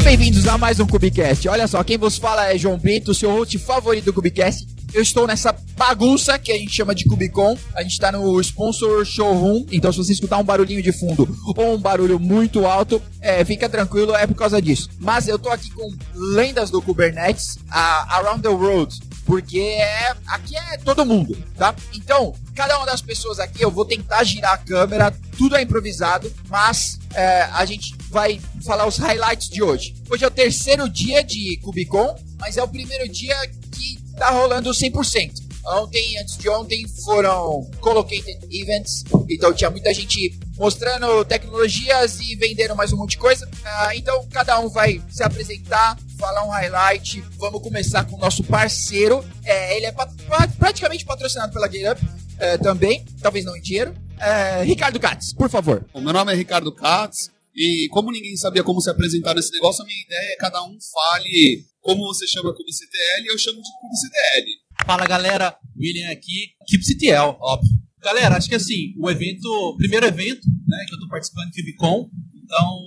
[0.00, 1.46] Sejam bem-vindos a mais um Cubicast.
[1.46, 4.66] Olha só, quem vos fala é João Brito, seu host favorito do Cubicast.
[4.94, 7.54] Eu estou nessa bagunça que a gente chama de Cubicon.
[7.74, 11.74] A gente está no sponsor showroom, então se você escutar um barulhinho de fundo ou
[11.74, 14.88] um barulho muito alto, é, fica tranquilo, é por causa disso.
[14.98, 20.56] Mas eu tô aqui com lendas do Kubernetes, a Around the World, porque é, aqui
[20.56, 21.74] é todo mundo, tá?
[21.92, 26.32] Então, cada uma das pessoas aqui, eu vou tentar girar a câmera, tudo é improvisado,
[26.48, 29.94] mas é, a gente vai falar os highlights de hoje.
[30.10, 33.36] Hoje é o terceiro dia de Cubicon, mas é o primeiro dia
[33.72, 35.50] que tá rolando 100%.
[35.64, 39.04] Ontem, antes de ontem, foram Collocated Events.
[39.28, 43.48] Então tinha muita gente mostrando tecnologias e vendendo mais um monte de coisa.
[43.64, 47.22] Ah, então cada um vai se apresentar, falar um highlight.
[47.38, 49.24] Vamos começar com o nosso parceiro.
[49.44, 50.10] É, ele é pat
[50.58, 52.00] praticamente patrocinado pela GetUp
[52.38, 53.94] é, também, talvez não em dinheiro.
[54.18, 55.84] É, Ricardo Katz, por favor.
[55.92, 57.30] O meu nome é Ricardo Katz.
[57.54, 60.78] E como ninguém sabia como se apresentar nesse negócio, a minha ideia é cada um
[60.92, 64.46] fale como você chama CubCTL e eu chamo de CubCTL.
[64.86, 67.70] Fala galera, William aqui, KibCTL, óbvio.
[68.00, 72.10] Galera, acho que assim, o evento, primeiro evento, né, que eu tô participando do KibCon,
[72.34, 72.80] então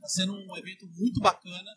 [0.00, 1.70] tá sendo um evento muito bacana,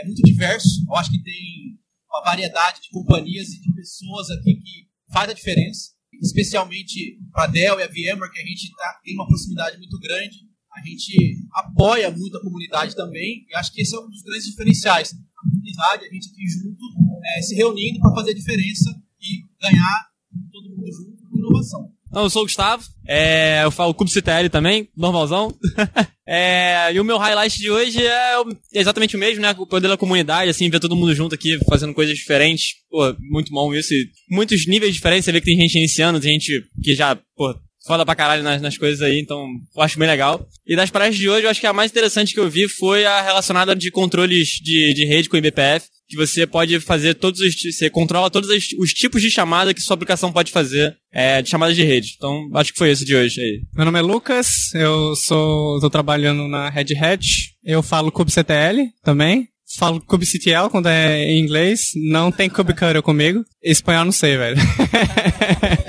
[0.00, 1.78] é muito diverso, eu acho que tem
[2.10, 5.90] uma variedade de companhias e de pessoas aqui que faz a diferença,
[6.20, 9.98] especialmente para a Dell e a VMware, que a gente tá, tem uma proximidade muito
[9.98, 10.36] grande,
[10.82, 14.46] a gente apoia muito a comunidade também, e acho que esse é um dos grandes
[14.46, 15.12] diferenciais.
[15.12, 16.84] A comunidade, a gente aqui junto,
[17.36, 20.06] é, se reunindo para fazer a diferença e ganhar
[20.50, 21.92] todo mundo junto com inovação.
[22.12, 25.56] Não, eu sou o Gustavo, é, eu falo CubCTL também, normalzão.
[26.26, 28.34] é, e o meu highlight de hoje é
[28.74, 29.54] exatamente o mesmo, né?
[29.58, 32.74] O poder da comunidade, assim, ver todo mundo junto aqui fazendo coisas diferentes.
[32.90, 33.94] Pô, muito bom isso.
[33.94, 37.54] E muitos níveis diferentes, você vê que tem gente iniciando, tem gente que já, pô,
[37.84, 40.46] foda pra caralho nas, nas coisas aí, então eu acho bem legal.
[40.66, 43.04] E das palestras de hoje, eu acho que a mais interessante que eu vi foi
[43.04, 47.40] a relacionada de controles de, de rede com o IBPF, que você pode fazer todos
[47.40, 51.42] os, você controla todos os, os tipos de chamada que sua aplicação pode fazer, é,
[51.42, 52.14] de chamadas de rede.
[52.16, 53.62] Então, acho que foi isso de hoje aí.
[53.74, 57.26] Meu nome é Lucas, eu sou, tô trabalhando na Red Hat,
[57.64, 59.48] eu falo kubectl também.
[59.78, 63.42] Falo kubectl quando é em inglês, não tem kubectl comigo.
[63.62, 64.56] Espanhol não sei, velho.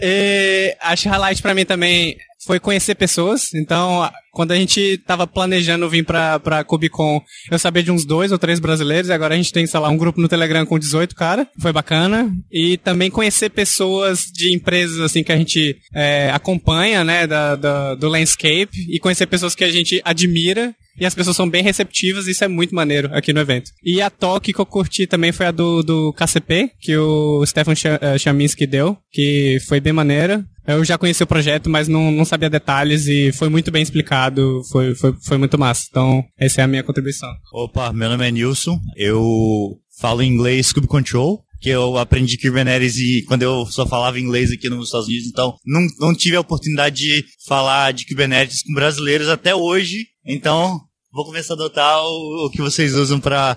[0.00, 3.54] E acho highlight para mim também foi conhecer pessoas.
[3.54, 8.32] Então, quando a gente tava planejando vir pra, pra Cubicon, eu sabia de uns dois
[8.32, 10.78] ou três brasileiros, e agora a gente tem, sei lá, um grupo no Telegram com
[10.78, 11.48] 18 cara.
[11.58, 12.30] Foi bacana.
[12.50, 17.94] E também conhecer pessoas de empresas, assim, que a gente é, acompanha, né, da, da,
[17.94, 22.26] do landscape, e conhecer pessoas que a gente admira e as pessoas são bem receptivas,
[22.28, 23.70] isso é muito maneiro aqui no evento.
[23.82, 27.74] E a talk que eu curti também foi a do, do KCP, que o Stefan
[28.18, 30.44] Chaminski deu, que foi bem maneira.
[30.66, 34.23] Eu já conheci o projeto, mas não, não sabia detalhes e foi muito bem explicado,
[34.70, 35.86] foi, foi, foi muito massa.
[35.88, 37.28] Então, essa é a minha contribuição.
[37.52, 43.22] Opa, meu nome é Nilson, eu falo inglês Cube Control, que eu aprendi Kubernetes e
[43.22, 46.96] quando eu só falava inglês aqui nos Estados Unidos, então não, não tive a oportunidade
[46.96, 50.80] de falar de Kubernetes com brasileiros até hoje, então
[51.12, 53.56] vou começar a adotar o, o que vocês usam para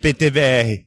[0.00, 0.86] PTBR.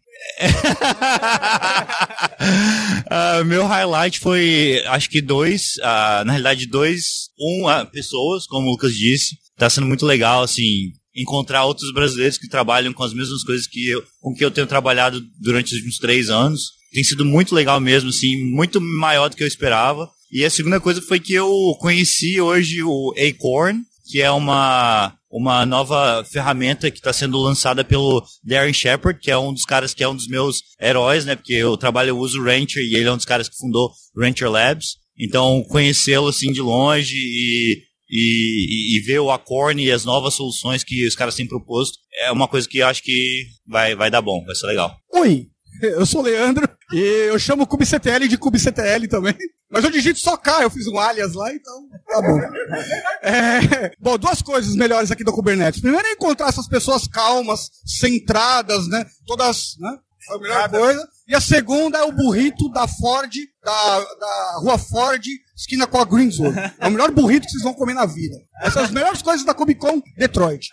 [3.42, 8.68] Uh, meu highlight foi, acho que dois, uh, na realidade dois, um, uh, pessoas, como
[8.68, 13.14] o Lucas disse, tá sendo muito legal, assim, encontrar outros brasileiros que trabalham com as
[13.14, 16.78] mesmas coisas que eu, com que eu tenho trabalhado durante os últimos três anos.
[16.92, 20.10] Tem sido muito legal mesmo, assim, muito maior do que eu esperava.
[20.32, 21.50] E a segunda coisa foi que eu
[21.80, 28.24] conheci hoje o Acorn, que é uma uma nova ferramenta que está sendo lançada pelo
[28.44, 31.36] Darren Shepard, que é um dos caras que é um dos meus heróis, né?
[31.36, 33.92] Porque eu trabalho, eu uso o Rancher e ele é um dos caras que fundou
[34.18, 34.96] Rancher Labs.
[35.20, 40.84] Então, conhecê-lo assim de longe e, e, e, ver o Acorn e as novas soluções
[40.84, 44.22] que os caras têm proposto é uma coisa que eu acho que vai, vai dar
[44.22, 44.96] bom, vai ser legal.
[45.14, 45.48] Oi,
[45.82, 49.36] eu sou o Leandro e eu chamo o CubeCTL de CubeCTL também.
[49.70, 52.40] Mas eu digito só K, eu fiz um alias lá, então tá bom.
[53.22, 55.82] É, bom, duas coisas melhores aqui do Kubernetes.
[55.82, 59.06] Primeiro é encontrar essas pessoas calmas, centradas, né?
[59.26, 59.98] Todas, né?
[60.26, 61.08] Foi a melhor coisa.
[61.28, 63.34] E a segunda é o burrito da Ford,
[63.64, 65.24] da, da rua Ford,
[65.56, 66.58] esquina com a Greenswood.
[66.80, 68.36] É o melhor burrito que vocês vão comer na vida.
[68.60, 70.68] Essas são as melhores coisas da Comic Con Detroit.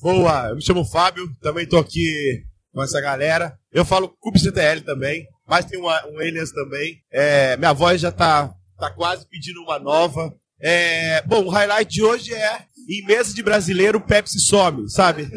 [0.00, 3.56] Boa, eu me chamo Fábio, também tô aqui com essa galera.
[3.72, 7.00] Eu falo CubeCTL também, mas tem uma, um alias também.
[7.10, 10.34] É, minha voz já tá, tá quase pedindo uma nova.
[10.60, 15.28] É, bom, o highlight de hoje é em mesa de brasileiro, Pepsi some, sabe?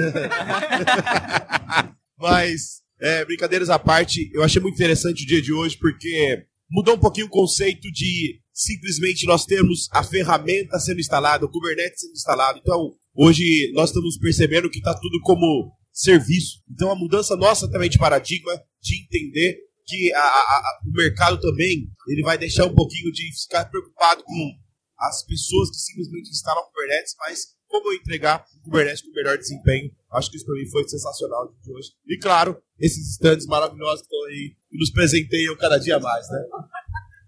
[2.18, 6.96] mas, é, brincadeiras à parte, eu achei muito interessante o dia de hoje porque mudou
[6.96, 12.14] um pouquinho o conceito de simplesmente nós termos a ferramenta sendo instalada, o Kubernetes sendo
[12.14, 12.60] instalado.
[12.60, 16.62] Então, Hoje nós estamos percebendo que está tudo como serviço.
[16.70, 21.88] Então a mudança nossa também de paradigma, de entender que a, a- o mercado também
[22.08, 24.52] ele vai deixar um pouquinho de ficar preocupado com
[25.00, 29.38] as pessoas que simplesmente instalam Kubernetes, mas como eu entregar o Kubernetes com o melhor
[29.38, 29.90] desempenho.
[30.14, 31.90] Acho que isso para mim foi sensacional de hoje.
[32.08, 36.40] E claro, esses stands maravilhosos que estão aí e nos presenteiam cada dia mais, né?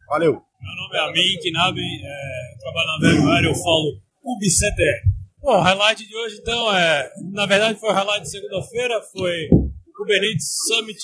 [0.09, 0.33] Valeu!
[0.33, 5.01] Meu nome é Amin Kinabe, é, trabalho na Aéreo, eu falo UBCTR.
[5.41, 7.09] Bom, o highlight de hoje, então, é.
[7.31, 10.97] Na verdade, foi o highlight de segunda-feira, foi o Kubernetes Summit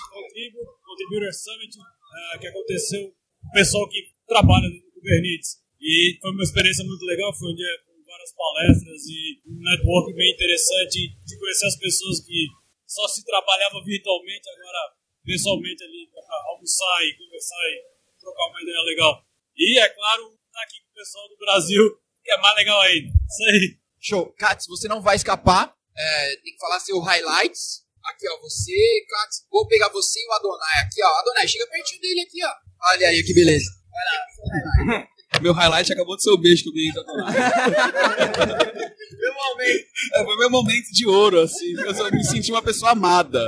[1.00, 5.64] Contributor Summit, é, que aconteceu o pessoal que trabalha no Kubernetes.
[5.80, 10.14] E foi uma experiência muito legal, foi um dia com várias palestras e um network
[10.14, 12.48] bem interessante de conhecer as pessoas que
[12.86, 14.94] só se trabalhava virtualmente, agora
[15.24, 19.24] pessoalmente ali, para almoçar e conversar e trocar uma ideia legal.
[19.56, 23.08] E, é claro, tá aqui com o pessoal do Brasil, que é mais legal ainda.
[23.08, 23.80] Isso aí.
[24.02, 24.34] Show.
[24.38, 25.74] Katz, você não vai escapar.
[25.96, 27.86] É, tem que falar seu highlights.
[28.10, 29.46] Aqui, ó, você, Katz.
[29.52, 31.20] Vou pegar você e o Adonai aqui, ó.
[31.20, 32.52] Adonai, chega pertinho dele aqui, ó.
[32.92, 33.70] Olha aí, que beleza.
[35.42, 37.04] Meu highlight acabou de ser o beijo que eu ganhei da
[39.20, 39.86] meu momento.
[40.14, 41.72] É, foi meu momento de ouro, assim.
[41.74, 43.40] Eu só me senti uma pessoa amada.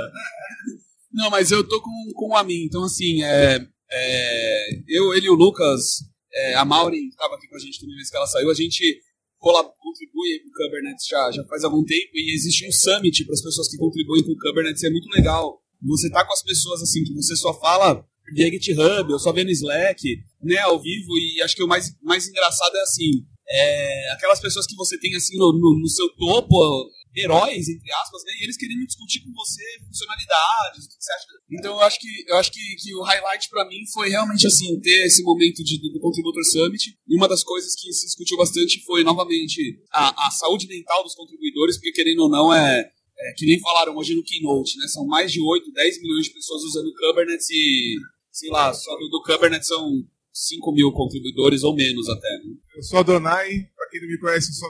[1.12, 3.60] Não, mas eu tô com, com o Amin, então assim, é,
[3.90, 5.98] é, eu, ele e o Lucas,
[6.32, 8.98] é, a Maureen estava aqui com a gente também, vez que ela saiu, a gente
[9.42, 13.42] contribui com o Kubernetes já, já faz algum tempo e existe um summit para as
[13.42, 15.60] pessoas que contribuem com o Kubernetes, é muito legal.
[15.82, 19.44] Você tá com as pessoas assim, que você só fala via GitHub, ou só vê
[19.44, 23.10] no Slack, né, ao vivo, e acho que o mais, mais engraçado é assim,
[23.48, 28.22] é, aquelas pessoas que você tem assim no, no, no seu topo, heróis, entre aspas,
[28.24, 31.26] né, e eles querendo discutir com você funcionalidades, o que você acha.
[31.50, 34.80] Então eu acho que, eu acho que, que o highlight para mim foi realmente assim,
[34.80, 38.82] ter esse momento de, do Contributor Summit, e uma das coisas que se discutiu bastante
[38.84, 43.46] foi, novamente, a, a saúde mental dos contribuidores, porque querendo ou não, é, é, que
[43.46, 44.88] nem falaram hoje no Keynote, né?
[44.88, 47.96] São mais de 8, 10 milhões de pessoas usando o Kubernetes e,
[48.30, 52.30] sei lá, só do, do Kubernetes são 5 mil contribuidores ou menos até.
[52.38, 52.54] né?
[52.76, 54.68] Eu sou Adonai, pra quem não me conhece, eu sou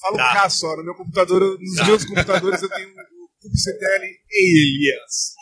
[0.00, 0.32] Falo Tá.
[0.32, 1.84] K só, no meu computador, nos Tá.
[1.86, 5.34] meus computadores eu tenho o kubectl Elias.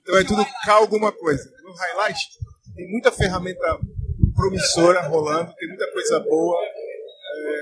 [0.00, 1.44] Então é tudo K alguma coisa.
[1.62, 2.18] No highlight
[2.74, 3.78] tem muita ferramenta
[4.34, 6.58] promissora rolando, tem muita coisa boa.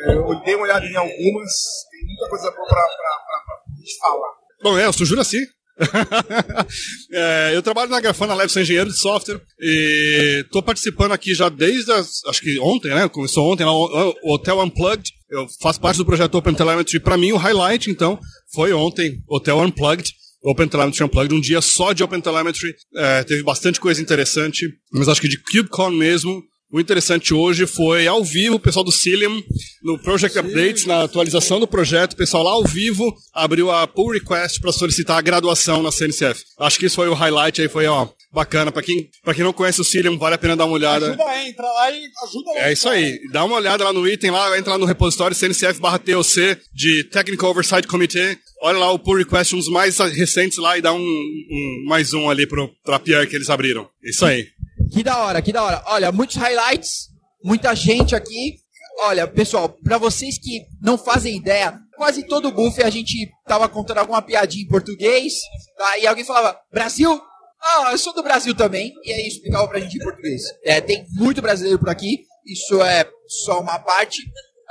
[0.05, 1.53] É, eu dei uma olhada em algumas,
[1.91, 4.29] tem muita coisa boa pra, pra, pra, pra gente falar.
[4.63, 5.47] Bom, é, eu sou Juraci.
[7.13, 11.49] É, eu trabalho na Grafana Lab, sou engenheiro de software e estou participando aqui já
[11.49, 13.09] desde, as, acho que ontem, né?
[13.09, 15.11] Começou ontem, lá, o Hotel Unplugged.
[15.33, 17.01] Eu faço parte do projeto Open Telemetry.
[17.01, 18.21] Para mim, o highlight, então,
[18.53, 20.13] foi ontem, Hotel Unplugged.
[20.45, 22.75] Open Telemetry Unplugged, um dia só de Open Telemetry.
[22.95, 28.07] É, teve bastante coisa interessante, mas acho que de KubeCon mesmo, o interessante hoje foi
[28.07, 29.43] ao vivo, o pessoal do Cilium,
[29.83, 34.13] no Project Updates, na atualização do projeto, o pessoal lá ao vivo abriu a pull
[34.13, 36.43] request para solicitar a graduação na CNCF.
[36.59, 38.73] Acho que isso foi o highlight aí, foi ó, bacana.
[38.73, 41.07] Para quem, pra quem não conhece o Cilium, vale a pena dar uma olhada.
[41.09, 42.61] Ajuda aí, entra lá e ajuda lá.
[42.61, 43.21] É isso aí.
[43.31, 47.05] Dá uma olhada lá no item, lá, entra lá no repositório CNCF barra TOC de
[47.05, 48.39] Technical Oversight Committee.
[48.63, 52.31] Olha lá o pull request, uns mais recentes lá e dá um, um- mais um
[52.31, 53.89] ali pro, pra PR que eles abriram.
[54.03, 54.47] Isso aí.
[54.93, 55.83] Que da hora, que da hora.
[55.87, 57.09] Olha, muitos highlights,
[57.45, 58.57] muita gente aqui.
[59.01, 63.69] Olha, pessoal, pra vocês que não fazem ideia, quase todo o buff a gente tava
[63.69, 65.33] contando alguma piadinha em português,
[65.77, 65.99] tá?
[65.99, 67.21] E alguém falava, Brasil?
[67.63, 68.93] Ah, eu sou do Brasil também.
[69.05, 70.43] E aí explicava pra gente em português.
[70.65, 73.09] É, tem muito brasileiro por aqui, isso é
[73.45, 74.21] só uma parte.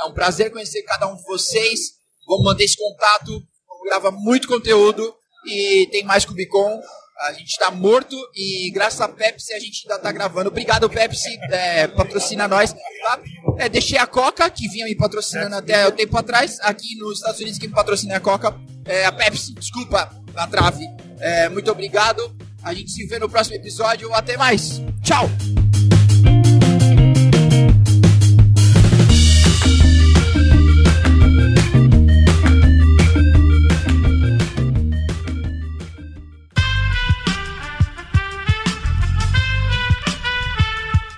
[0.01, 1.79] É um prazer conhecer cada um de vocês.
[2.27, 3.31] Vamos manter esse contato,
[3.67, 6.81] vamos gravar muito conteúdo e tem mais Cubicon.
[7.21, 10.50] A gente tá morto e graças a Pepsi a gente ainda tá gravando.
[10.50, 12.74] Obrigado, Pepsi, é, patrocina nós.
[12.74, 13.19] Tá?
[13.60, 16.60] É, deixei a Coca, que vinha me patrocinando até o tempo atrás.
[16.62, 18.60] Aqui nos Estados Unidos, quem me patrocina é a Coca.
[18.86, 20.83] É, a Pepsi, desculpa, na trave.
[21.19, 22.36] É, muito obrigado.
[22.63, 24.13] A gente se vê no próximo episódio.
[24.13, 24.82] Até mais.
[25.03, 25.30] Tchau!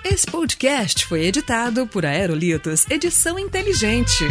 [0.04, 4.24] Esse podcast foi editado por Aerolitos Edição Inteligente.